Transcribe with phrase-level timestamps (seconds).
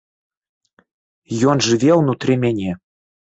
[1.51, 2.71] Ён жыве ўнутры мяне.